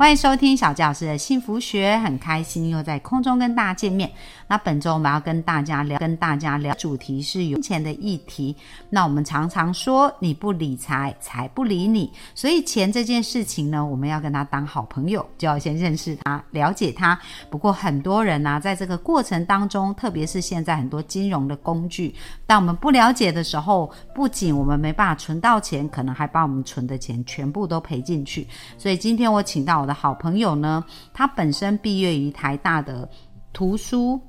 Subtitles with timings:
[0.00, 4.10] 欢迎收听小纪老师的幸福学，很开心又在空中跟大家见面。
[4.48, 8.56] 那本周我们要跟大家聊，跟大家聊主题是金钱的议题。
[8.88, 12.10] 那我们常常说，你不理财，财不理你。
[12.34, 17.20] 所以钱这件事情呢，我们要跟他当好朋友，就要先认识他，了解他。
[17.50, 22.14] 不过很多人呢，在这个过程当中，特别是现在很多金融的工具，
[22.46, 28.48] 当我们不了解的时候，不仅我们没办法存到钱，可能还把我们存的钱全部都赔进去。
[28.78, 33.08] 所以今天我请到我好朋友呢，他本身毕业于台大的
[33.52, 34.20] 图书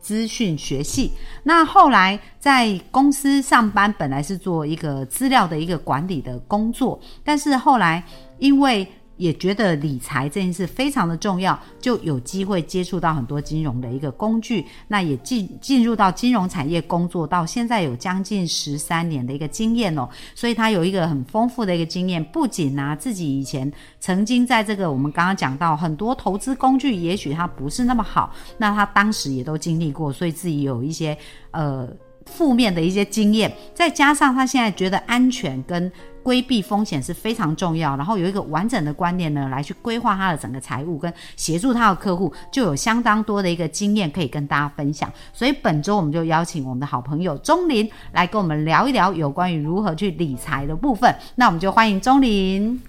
[0.00, 1.12] 资讯学系，
[1.42, 8.02] 那后来在公司上班，本来是做一个资料的一个管理的工作，但是后来
[8.38, 8.86] 因为
[9.20, 31.14] 也觉得理财这件事非常的重要，就有机会接触到很多金融的一个工具，那也进进入到金融产业工作，到现在有将近十三年的一个经验哦，所以他有一个很丰富的一个经验，不仅拿自己以前曾经在这个我们刚刚讲到很多投资工具，也许它不是那么好，那他当时也都经历过，所以自己有一些
[31.50, 31.86] 呃
[32.24, 35.92] 负面的一些经验，再加上他现在觉得安全跟。
[36.22, 45.10] 规避风险是非常重要，然后有一个完整的观念呢，来去规划他的整个财务，跟协助他的客户，就有相当多的一个经验可以跟大家分享。
[45.32, 51.14] 所以本周我们就邀请我们的好朋友钟林来跟我们聊一聊有关于如何去理财的部分。
[51.34, 52.80] 那我们就欢迎钟林。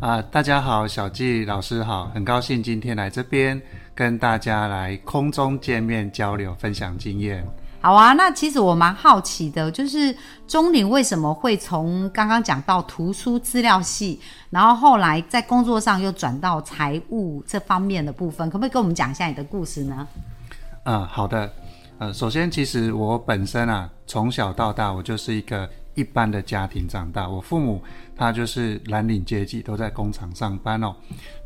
[0.00, 3.60] 啊，大家好，小纪老师好，很高兴今天来这边
[3.94, 7.46] 跟大家来空中见面交流，分享经验。
[7.88, 10.14] 好啊，那其实我蛮好奇的，就是
[10.46, 20.06] 钟林为什么会从刚刚讲到图书资料系，然后后来在工作上又转到财务这方面的部分，可不可以跟我们讲一下你的故事呢？
[20.84, 21.50] 嗯，好的。
[21.96, 27.82] 呃，首先，其实我本身啊，从小到大我就是一个一般的家庭长大，我父母
[28.14, 30.94] 他就是蓝领阶级，都在工厂上班哦。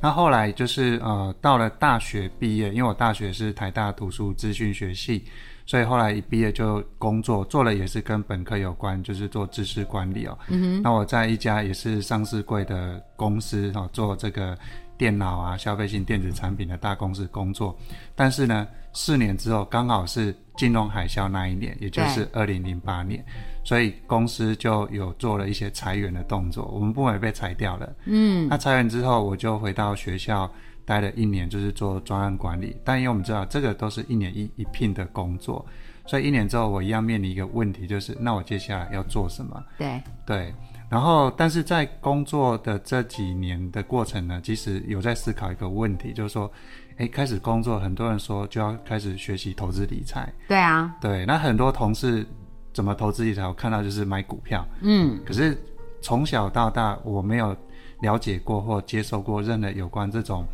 [0.01, 5.25] 那后来就是呃，到了大学毕业，因为我大学是台大图书资讯学系。
[5.67, 10.39] 所以后来一毕业就工作，做了也是跟本科有关，就是做知识管理哦。
[10.49, 10.83] 嗯哼。
[10.83, 14.59] 那我在一家也是上市柜的公司哦，做这个
[14.99, 17.77] 电脑啊、消费性电子产品的大公司工作。
[18.15, 23.25] 但是呢，四年之后刚好是金融海啸那一年，也就是二零零八年，
[23.65, 27.93] 所以公司就有做了一些裁员的动作，我们部门被裁掉了。
[28.07, 28.49] 嗯。
[28.49, 30.51] 那裁员之后，我就回到学校。
[30.85, 35.65] 待了一年，就是做专案管理，但因为我们知道这个都是一年一一聘的工作，
[36.07, 39.63] 所以一年之后我一样面临一个问题，就是那我接下来要做什么？
[39.79, 40.55] 对对，
[40.91, 46.51] 然后但是在工作的这几年的过程呢，其实有在思考一个问题，就是说，
[46.97, 50.33] 哎，开始工作，很多人说就要开始学习投资理财。
[50.49, 52.27] 对啊，对，那很多同事
[52.73, 53.47] 怎么投资理财？
[53.47, 55.57] 我看到就是买股票，嗯，可是
[56.01, 57.57] 从小到大我没有。
[58.03, 60.45] 了解过或接受过任何有关这种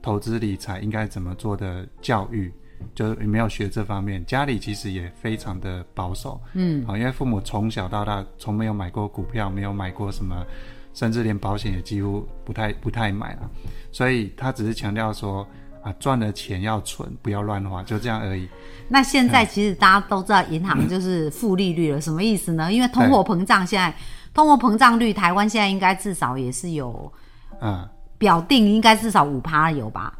[0.00, 2.52] 投资理财应该怎么做的教育，
[2.94, 4.24] 就没有学这方面。
[4.26, 10.46] 家里其实也非常的保守，嗯，好，因为父母从小到大从没有买过股票，没有买过什么，
[10.94, 13.50] 甚至连保险也几乎不太不太买了，
[13.90, 15.46] 所以他只是强调说
[15.82, 18.46] 啊，赚的钱要存，不要乱花，就这样而已。
[18.86, 22.70] 那现在其实大家都知道银行就是负利率了，什么意思呢？
[22.70, 23.94] 因为通货膨胀现在。
[24.38, 27.12] 通货膨胀率，台湾现在应该至少也是有，
[27.60, 27.84] 嗯，
[28.18, 30.16] 表定应该至少五趴有吧？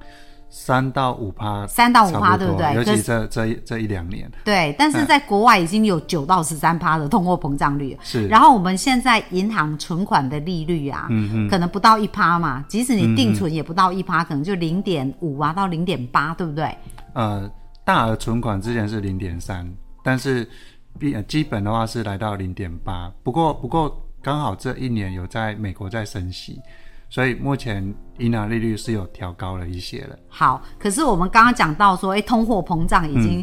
[0.50, 2.74] 三到五趴，三到五趴，对不对？
[2.74, 4.74] 尤其这这这一两年，对。
[4.76, 8.26] 但是在国外已经有九到十三趴的通货膨胀率，是。
[8.26, 16.76] 然后我们现在银行存款的利率啊，嗯嗯，可能不到一趴嘛，即使你定存也不到一趴，可能就零点五啊到零点八，对不对？
[17.12, 17.48] 呃，
[17.84, 19.64] 大额存款之前是零点三，
[20.02, 20.44] 但是
[20.98, 23.96] 比基本的话是来到零点八，不过不过。
[24.28, 26.60] 刚好这一年有在美国在升息，
[27.08, 27.82] 所以目前
[28.18, 30.14] 银行利率是有调高了一些了。
[30.28, 33.42] 好，可是我们刚刚讲到说，哎，通货膨胀已经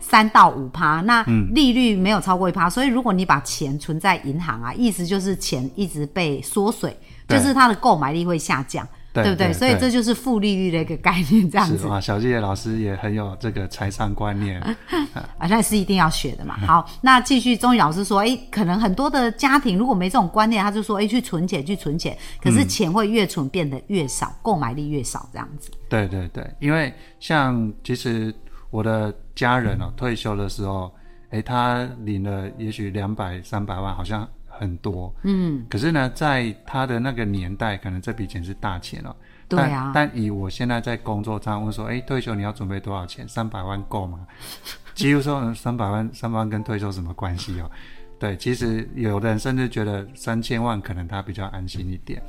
[0.00, 8.88] 三到五趴，那利率没有超过一趴，所以如果你把钱存在银行啊，意思就是钱一直被缩水，就是它的购买力会下降。
[9.12, 9.52] 对不对？
[9.52, 11.86] 所以这就是负利率的一个概念，这样子。
[11.86, 14.58] 啊，小季老师也很有这个财商观念，
[15.38, 16.56] 啊，那是一定要学的嘛。
[16.66, 25.70] 好，那继续，钟宇老师说，哎，可能很多的家庭如果没这种观念，他就说，哎，去存钱，去存钱，可是钱会越存变得越少，购买力越少，这样子。
[25.88, 28.34] 对对对，因为像其实
[28.70, 30.90] 我的家人哦，退休的时候，
[31.30, 34.26] 哎，他领了也许两百三百万，好像。
[34.62, 39.14] 很多，嗯，可是呢，在他的那个年代，可能这笔钱是大钱哦。
[39.48, 43.28] 对啊但但以我现在在工作上问说，哎，退休你要准备多少钱？
[43.28, 44.26] 三百万够吗？
[44.94, 47.70] 几乎说三百万，三百万跟退休什么关系哦？
[48.18, 52.22] 对，其实有的人甚至觉得三千万可能他比较安心一点，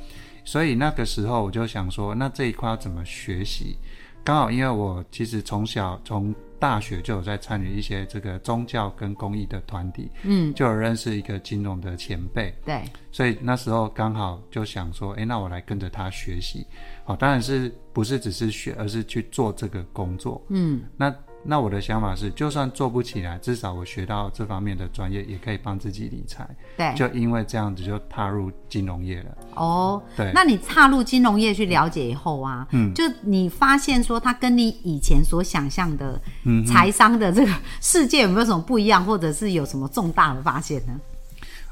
[0.44, 3.78] 所以那个时候我就想说，那这一块要怎么学习？
[4.24, 12.82] 刚好因为我其实从小从大学就有在参与一些这个宗教跟公益的团体，嗯，就有认识一个金融的前辈，对，
[13.12, 16.66] 所以那时候刚好就想说，诶，那我来跟着他学习。
[17.04, 20.42] 好，当然是不是只是学，而是去做这个工作。
[20.48, 21.14] 嗯，那
[21.46, 26.48] 那我的想法是，就算做不起来，至少我学到这方面的专业，也可以帮自己理财。
[26.76, 29.36] 对，就因为这样子，就踏入金融业了。
[29.54, 40.98] 哦，对，那你踏入金融业去了解以后啊，嗯就你发现说它跟你以前所想象的嗯财商的这个世界有没有什么不一样，或者是有什么重大的发现呢？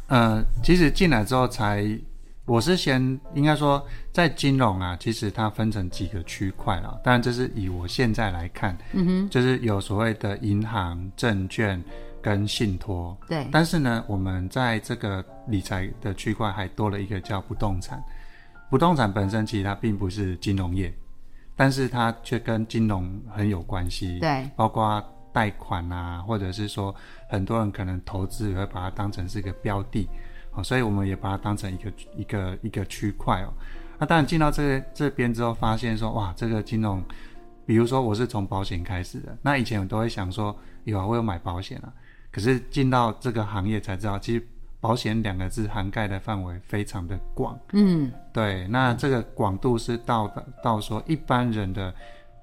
[0.08, 1.82] 呃，其实进来之后才，
[2.44, 3.00] 我是先
[3.34, 6.98] 应该说，在金融啊，其实它分成几个区块啊。
[7.04, 11.82] 当然，这是以我现在来看，嗯哼，就是有所谓的银行、证券
[12.20, 13.16] 跟信托。
[13.28, 18.02] 对，但是呢，我们在这个理财的区块还多了一个叫不动产。
[18.68, 20.92] 不动产本身其实它并不是金融业，
[21.54, 24.18] 但是它却跟金融很有关系。
[24.18, 25.00] 对，包括
[25.32, 26.92] 贷款啊，或者是说
[27.28, 30.08] 很多人可能投资也会把它当成是一个标的，
[30.54, 33.52] 哦，所以我们也把它当成一个一个一个区块哦。
[33.98, 37.02] 那当然进到这个这边之后，发现说哇，这个金融，
[37.64, 40.54] 比如说我是从保险开始的，那以前我都会想说
[40.84, 41.92] 有啊，我有买保险啊，
[42.30, 44.46] 可是进到这个行业才知道，其实
[44.80, 47.56] 保险两个字涵盖的范围非常的广。
[47.72, 51.94] 嗯，对，那这个广度是到的到说一般人的，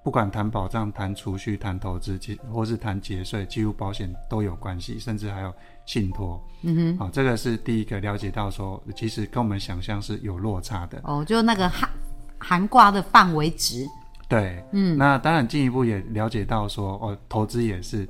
[0.01, 5.53] 不管谈保障、谈储蓄、谈投资，其或是谈节税，几乎保险都有关系，甚至还有
[5.89, 6.39] 信托。
[6.61, 6.97] 嗯哼。
[6.99, 11.01] 好、这个是第一个了解到说，其实跟我们想象是有落差的。
[11.03, 11.89] 哦，就那个涵
[12.37, 13.87] 涵挂的范围值，
[14.27, 18.07] 对，嗯，那当然进一步也了解到说，哦，投资也是，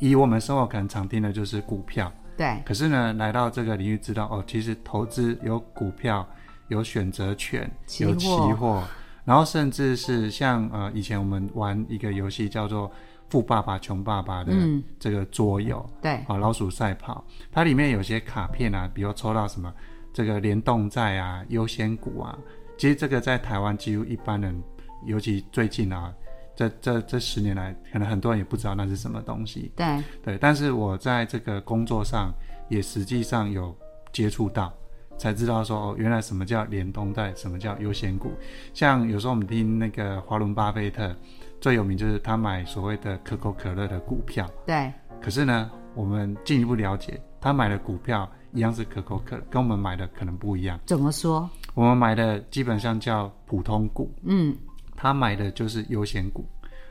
[0.00, 6.26] 以我们生活可能常听的就是股票，对，可是呢，来到这个领域知道哦，其实投资有股票，
[6.68, 7.70] 有选择权，
[8.00, 8.82] 有期货货，
[9.24, 12.88] 然后甚至是像呃以前我们玩一个游戏叫做
[13.32, 19.72] 《富爸爸穷爸爸》的嗯这个桌游，对，啊、老鼠赛跑，它里面有些卡片啊，比如抽到什么
[20.12, 22.38] 这个联动债啊、优先股啊，
[22.76, 24.62] 其实这个在台湾几乎一般人，
[25.06, 26.12] 尤其最近啊，
[26.54, 29.72] 这这这十年来，可能很多人也不知道那是什么东西。
[29.74, 32.34] 对，对，但是我在这个工作上
[32.68, 33.74] 也实际上有
[34.12, 34.70] 接触到，
[35.16, 38.30] 才知道说哦，原来什么叫联动债，什么叫优先股。
[38.74, 41.16] 像有时候我们听那个华伦巴菲特
[41.62, 50.76] 最有名就是他买所谓的可口可乐的股票，对，可是呢，我们进一步了解，他买的股票一样是可口可乐，跟我们买的可能不一样。
[50.84, 51.48] 怎么说？
[51.74, 54.52] 我们买的基本上叫普通股，嗯，
[54.96, 56.44] 他买的就是优先股。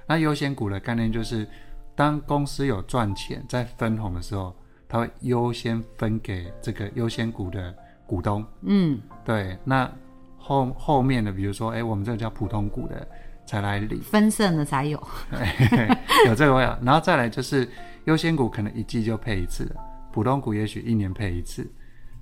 [0.08, 1.46] 那优先股的概念就是，
[1.94, 4.56] 当公司有赚钱在分红的时候，
[4.88, 7.76] 他会优先分给这个优先股的
[8.08, 8.42] 股东。
[8.62, 9.92] 嗯，对，那
[10.38, 13.06] 后后面的，比如说，哎，我们这个叫普通股的
[13.46, 15.02] 才来领，分散的才有，
[16.28, 16.78] 有这个味道。
[16.82, 17.68] 然后再来就是
[18.06, 19.76] 优先股可能一季就配一次了，
[20.12, 21.70] 普通股也许一年配一次，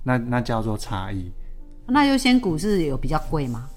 [0.02, 1.30] 那那叫做差异。
[1.86, 3.68] 那优先股是有比较贵吗？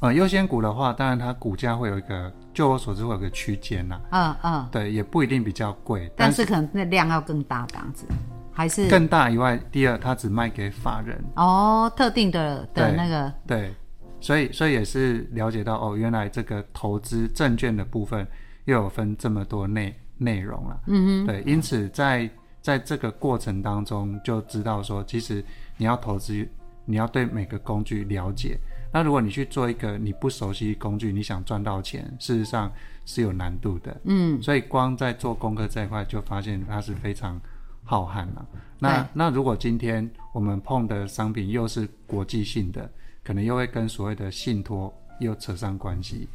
[0.00, 8.04] 呃，优先股的话，当然它股价会有一个，就我所知会有个区间呐，嗯嗯，对，也不一定比较贵，但但是可能那量要更大，这样子，
[8.52, 13.74] 还是更大以外，第二它只卖给法人，哦特定的的那个，对，
[14.20, 18.26] 所以所以也是了解到哦，原来这个投资证券的部分
[18.64, 22.28] 又有分这么多内内容了，嗯哼，对，因此在
[22.60, 25.44] 在这个过程当中就知道说，其实
[25.76, 26.48] 你要投资，
[26.84, 28.58] 你要对每个工具了解。
[28.92, 32.72] 那如果你去做一个你不熟悉工具，你想赚到钱，事实上
[33.04, 34.00] 是有难度的。
[34.04, 37.38] 嗯，所以光在做功课这一块，就发现它是非常
[37.84, 38.46] 浩瀚了。
[38.78, 42.90] 那那如果今天我们碰的商品又是国际性的，
[43.26, 46.28] 可能又会跟所谓的信托又扯上关系。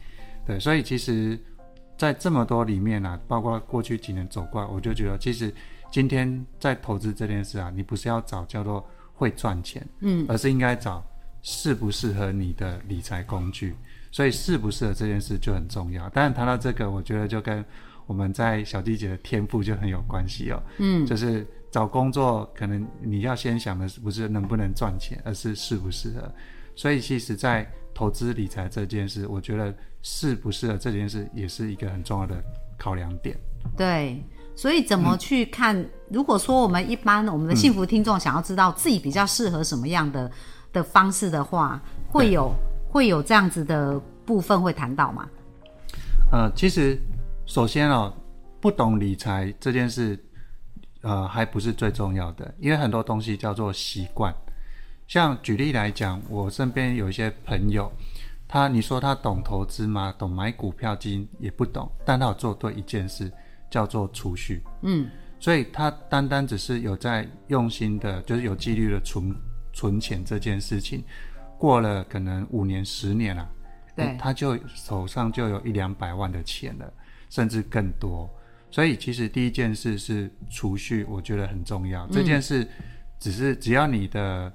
[0.46, 1.40] 对，所以其实，
[1.98, 5.54] 在这么多里面啊，包括过去几年走过来，我就觉得，其实
[5.90, 11.02] 今天在投资这件事啊，你不是要找叫做会赚钱，嗯，而是应该找
[11.42, 13.74] 适不适合你的理财工具。
[14.12, 16.10] 所以适不适合这件事就很重要。
[16.10, 17.64] 当然谈到这个，我觉得就跟
[18.08, 20.62] 我们在小弟姐的天赋就很有关系哦。
[20.80, 26.30] 嗯，就是找工作，可能你要先想的是不是能不能赚钱，而是适不适合。
[26.76, 32.42] 所以其实，在投资理财这件事，我觉得适不适合这件事也是一个很重要的
[32.78, 33.38] 考量点。
[33.78, 34.24] 对，
[34.56, 35.86] 所以怎么去看？
[36.10, 40.32] 如果说我们一般我们的幸福听众想要知道自己比较适合什么样的
[40.74, 42.52] 的方式的话，会有
[42.90, 45.30] 会有这样子的部分会谈到吗？
[46.32, 46.98] 呃，其实
[47.46, 48.12] 首先哦，
[48.60, 50.18] 不懂理财这件事，
[51.02, 54.34] 呃，还不是最重要的，因为很多东西叫做习惯。
[55.12, 57.92] 像举例来讲，我身边有一些朋友，
[58.48, 60.16] 他你说他懂投资吗？
[60.18, 63.30] 懂买股票基金也不懂，但他有做对一件事，
[63.70, 64.64] 叫做储蓄。
[64.84, 69.36] 嗯，所以他单单只是有在用心的，就是有纪律的存
[69.74, 71.04] 存钱这件事情，
[71.58, 73.46] 过了可能五年、十年了。
[73.94, 76.94] 对，他就手上就有一两百万的钱了，
[77.30, 78.30] 甚至更多。
[78.70, 82.08] 所以其实第一件事是储蓄，我觉得很重要。
[82.08, 82.66] 这件事
[83.20, 84.50] 只是只要你的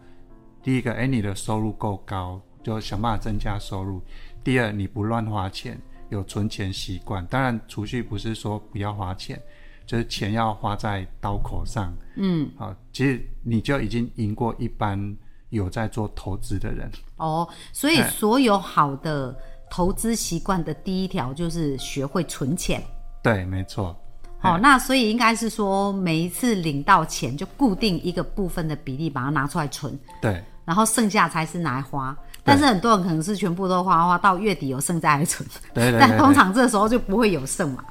[0.66, 4.02] 第一个，哎，你的收入够高，就想办法增加收入。
[4.42, 5.80] 第二，你不乱花钱，
[6.10, 7.24] 有存钱习惯。
[7.26, 9.40] 当然，储蓄不是说不要花钱，
[9.86, 11.94] 就是钱要花在刀口上。
[12.16, 15.16] 嗯，好，其实你就已经赢过一般。
[15.50, 19.34] 有在做投资的人哦，所以所有好的
[19.70, 22.82] 投资习惯的第一条就是学会存钱。
[23.22, 23.96] 对，没错。
[24.40, 29.96] 好，那所以应该是说，每一次领到钱就固定一个部分的比例，把它拿出来存。
[30.20, 30.42] 对。
[30.66, 35.48] 然后剩下才是拿来花，但是很多人可能是全部都花花到月底有剩再来存。
[35.72, 35.98] 对对。
[35.98, 37.82] 但通常这时候就不会有剩嘛。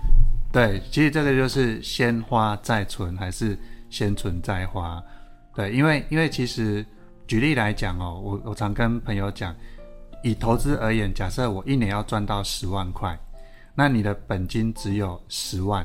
[0.51, 3.57] 对，其实这个就是先花再存，还是
[3.89, 5.01] 先存再花？
[5.55, 6.85] 对，因为因为其实。
[7.27, 9.51] 举例来讲哦，我我常跟朋友讲，
[10.21, 13.17] 以投资而言，假设我一年要赚到十万块，
[13.73, 15.83] 那你的本金只有十万，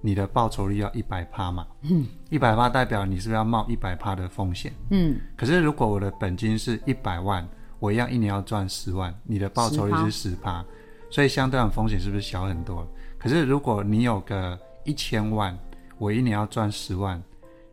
[0.00, 1.66] 你的报酬率要一百趴嘛？
[1.82, 4.72] 嗯，一百趴代表你是不是要冒一百趴的风险？
[4.90, 7.46] 嗯，可是如果我的本金是一百万，
[7.78, 10.64] 我一样一年要赚十万，你的报酬率是十趴，
[11.10, 12.86] 所以相对的风险是不是小很多？
[13.18, 15.58] 可是如果你有个一千万，
[15.98, 17.22] 我一年要赚十万，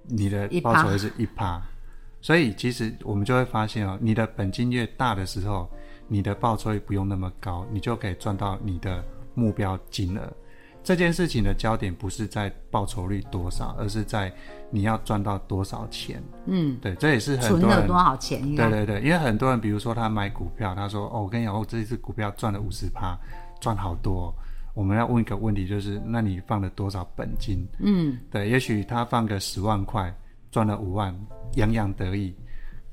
[0.04, 1.62] 你的报酬率是一趴。
[2.22, 5.70] 所以其实我们就会发现哦，你的本金越大的时候，
[6.08, 9.04] 你的报酬率不用那么高，你就可以赚到你的
[9.36, 10.34] 目标金额。
[10.84, 14.32] 这件事情的焦点不是在报酬率多少，而是在
[14.70, 16.22] 你要赚到多少钱。
[16.46, 18.42] 嗯，对，这也是很多人多少钱？
[18.56, 23.18] 对对对，因为很多人，比如说他买股票，他说：“哦，我跟你讲，我这一次股票赚了五十趴，
[23.62, 24.34] 赚好多。”
[24.76, 27.68] 我们要问一个问题，就是那你放了多少本金？
[27.80, 30.14] 嗯，对，也许他放个十万块，
[30.52, 31.16] 赚了五万。
[31.56, 32.34] 洋洋得意，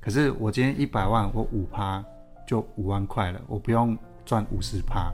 [0.03, 2.05] 可是我今天一百万，我五趴
[2.47, 5.11] 就五万块了，我不用赚五十趴，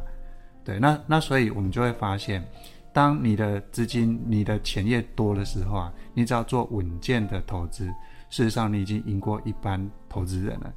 [0.66, 2.44] 对，那那所以我们就会发现，
[2.92, 7.86] 当你的资金、你的钱越多的时候啊，你只要做稳健的投资，
[8.28, 10.74] 事实上你已经赢过一般投资人了，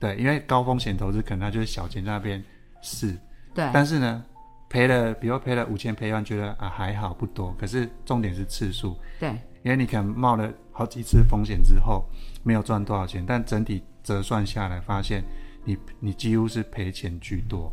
[0.00, 2.42] 对，因为高风险投资可能他就是小钱在那边
[2.82, 3.16] 试，
[3.54, 4.24] 对，但是呢，
[4.68, 9.30] 赔了，比如赔了五千，赔完觉得啊还好不多，可是重点是次数，对，
[9.62, 10.52] 因为你可能冒了。
[10.70, 12.04] 好几次风险之后，
[12.44, 15.24] 没有赚多少钱，但整体折算下来，发现
[15.64, 17.72] 你你几乎是赔钱居多。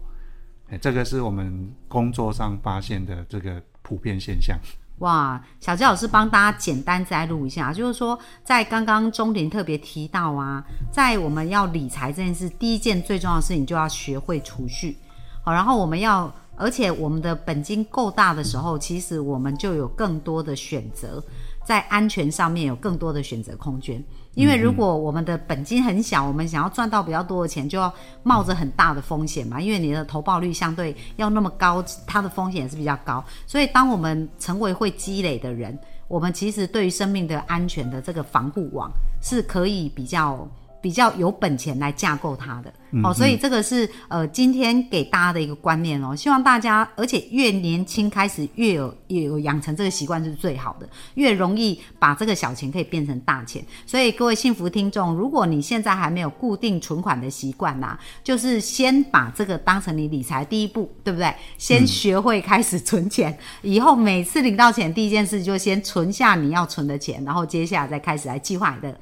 [0.69, 4.57] 哎，这个是我们工作上发现的这个普遍现象。
[5.00, 14.98] 哇，小杰老师帮大家简单摘录一下，就是说，在刚刚钟林特别提到啊，在我们要理财这件事，第一件最重要的事情就要学会储蓄。
[15.43, 21.22] 好，然后我们要，而且我们的本金够大的时候，其实我们就有更多的选择。
[21.65, 24.01] 在安全上面有更多的选择空间，
[24.36, 27.91] 因为如果我们的本金很小，我们想要赚到比较多的钱，就要
[28.24, 29.60] 冒着很大的风险嘛。
[29.60, 33.24] 因为你的投报率相对要那么高，它的风险也是比较高。
[33.48, 38.91] 所以，当我们成为会积累的人，我们其实对于生命的安全的这个防护网
[39.22, 40.48] 是可以比较。
[40.86, 42.72] 比较有本钱来架构它的，
[43.04, 53.65] 哦，所以这个是呃今天给大家的一个观念哦，希望大家而且越年轻开始越有越有养成这个习惯是最好的，越容易把这个小钱可以变成大钱。
[53.88, 61.34] 所以各位幸福听众，如果你现在还没有固定存款的习惯呐，就是先把这个当成你理财第一步，对不对？
[61.58, 68.96] 先学会开始存钱，以后每次领到钱第一件事就先存下你要存的钱，然后接下来再开始来计划你的。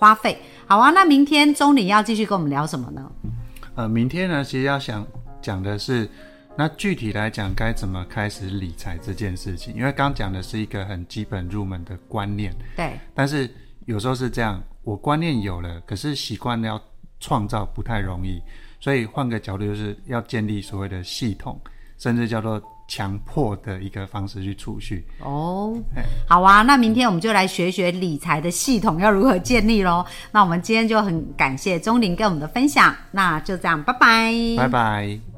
[0.00, 0.34] 花费
[0.66, 3.12] 好啊，那明天钟理要继续跟我们聊什么呢？
[3.74, 5.06] 呃，明天呢，其实要想
[5.42, 6.08] 讲的是，
[6.56, 12.98] 那具体来讲该怎么开始理财这件事情，因为刚讲的是一个很基本入门的观念，对。
[13.14, 13.46] 但是
[13.84, 16.80] 有时候是这样，我观念有了，可是习惯要
[17.18, 18.40] 创造不太容易，
[18.80, 21.60] 所以换个角度，就是要建立所谓的系统，
[21.98, 22.58] 甚至叫做。
[22.90, 25.78] 强迫的一个方式去储蓄哦，
[26.28, 30.04] 好啊，那明天我们就来学学理财的系统要如何建立喽。
[30.32, 35.29] 那我们今天就很感谢钟林跟我们的分享，那就这样，拜拜，拜拜。